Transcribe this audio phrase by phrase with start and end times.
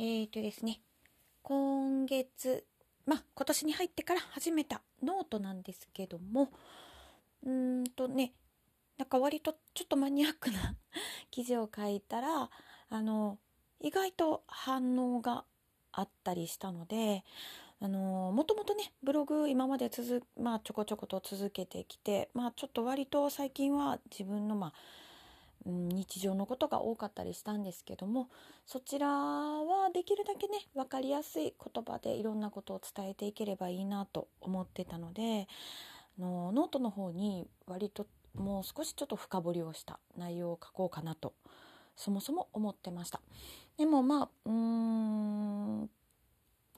[0.00, 0.80] えっ、ー、とですね、
[1.42, 2.64] 今月、
[3.04, 6.50] まあ、今年に入ってから始めたノートなんですけども、
[7.44, 8.32] うんとね、
[8.96, 10.76] なんか割とちょっとマニアックな
[11.32, 12.48] 記事を書いたら、
[12.90, 13.38] あの、
[13.80, 15.44] 意外と反応が
[15.90, 17.24] あったりしたので、
[17.80, 24.72] あの、もともとね、ブログ今まで続、まあちょこちょこと続けてきて、まあちょっと割と最近は自分のまあ、
[25.68, 28.30] うん、日常のことが多かったりしたんですけども
[28.66, 35.46] そちらはできるだけね分かりやすい言葉でいろんなことを伝えていければいいなと思ってたので
[36.18, 41.34] のノートの方に割ともう少しちょっと深掘りをした内容を書こうかなと
[41.96, 43.20] そもそも思ってました。
[43.76, 45.90] でもまあうん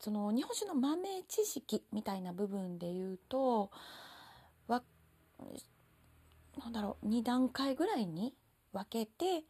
[0.01, 3.71] その日本酒の豆知識みたいな部分で言うと
[4.67, 4.83] わ
[6.59, 8.35] なんだろう2段階ぐらいに
[8.73, 9.45] 分けて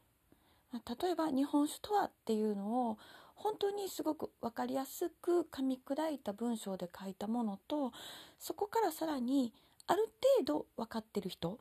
[0.72, 2.98] 例えば日本酒とはっていうのを
[3.34, 7.92] 本当にすごく分かりやすく噛み砕いた文章で書いたものと
[8.38, 9.52] そこからさらに
[9.86, 11.58] ある程度分かってる人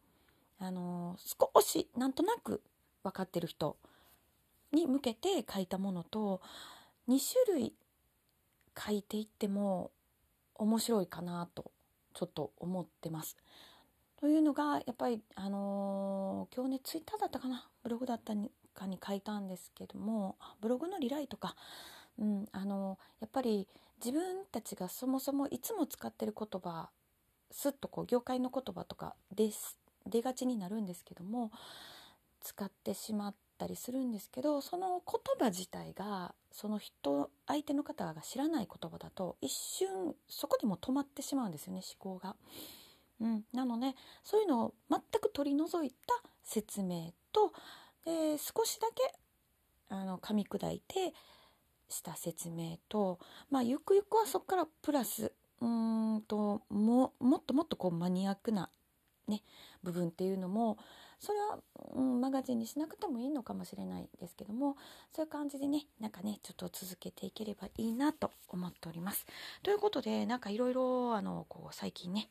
[0.60, 2.62] あの少しなんとなく
[3.04, 3.78] 分かってる人
[4.74, 6.42] に向けて書いたものと
[7.08, 7.18] 2
[7.48, 7.74] 種類
[8.78, 9.92] 書いていっても
[10.56, 11.72] 面白いかなと
[12.14, 13.38] ちょっと思ってます。
[14.20, 17.66] というのがやっぱりあのー、今日ねツイッターだったかな？
[17.84, 18.34] ブログだった
[18.74, 21.56] かに書いたんですけどもブログのリライとか、
[22.20, 23.66] うん、あのー、やっぱり
[24.04, 26.90] 自分たちがそもそもいつも使ってる言葉
[27.50, 31.52] すっとこう業界の言葉とかです出がちになるんですけども
[32.42, 42.36] 使ってしまったりするんですけどその言葉自体がその人相手の方が知らない言葉だと一瞬そこでも止まってしまうんですよね思考が。
[43.22, 45.98] うん、なのでそういうのを全く取り除いた
[46.44, 47.52] 説明と
[48.06, 49.14] え少しだけ
[49.90, 51.14] あの噛み砕いて
[51.90, 58.70] した説明と、まあ、ゆくゆくはそこからプラスうんとももっともっとこうマニアックな、
[59.30, 59.44] ね、
[59.84, 60.78] 部分っていうのも
[61.20, 61.60] それは、
[61.96, 64.78] うん、マガジンにしなくてもいいのかもしれないですけども
[65.14, 69.26] そういう感じでねなんかねちょっと続けていければいいなと思っております。
[69.62, 72.30] ということでなんかいろいろあのこう最近ね、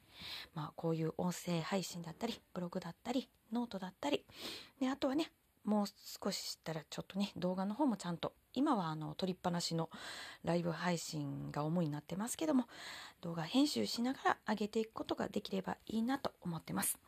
[0.54, 4.24] まあ、こういう音声配信だったりブログだったりノートだったり
[4.80, 5.30] であとはね
[5.68, 9.90] もう少ししたらちょっとね動画の方もちゃんと今はあの撮りっぱなしの
[10.42, 12.64] ライブ配信が主になってますけども
[13.20, 16.98] 動画編集しながら上げていくことができればいいなと思ってます。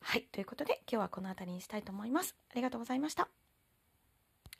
[0.00, 0.22] はい。
[0.30, 2.36] ということで、今日はこの辺りにしたいと思います。
[2.50, 3.43] ありがとうございました。